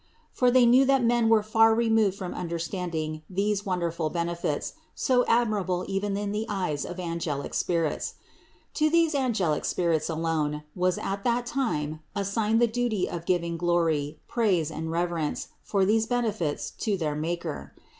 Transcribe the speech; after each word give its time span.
For 0.31 0.49
they 0.49 0.65
knew 0.65 0.83
that 0.85 1.03
men 1.03 1.29
were 1.29 1.43
far 1.43 1.75
removed 1.75 2.17
from 2.17 2.33
understanding 2.33 3.21
these 3.29 3.67
won 3.67 3.81
derful 3.81 4.09
benefits, 4.09 4.73
so 4.95 5.23
admirable 5.27 5.85
even 5.87 6.17
in 6.17 6.31
the 6.31 6.47
eyes 6.49 6.85
of 6.87 6.99
angelic 6.99 7.53
spirits. 7.53 8.15
To 8.73 8.89
these 8.89 9.13
angelic 9.13 9.63
spirits 9.63 10.09
alone 10.09 10.63
was 10.75 10.97
at 10.97 11.23
that 11.25 11.45
time 11.45 11.99
assigned 12.15 12.59
the 12.59 12.65
duty 12.65 13.07
of 13.07 13.27
giving 13.27 13.57
glory, 13.57 14.17
praise 14.27 14.71
and 14.71 14.89
reverence 14.89 15.49
for 15.61 15.85
these 15.85 16.07
benefits 16.07 16.71
to 16.81 16.97
their 16.97 17.13
Maker. 17.13 17.75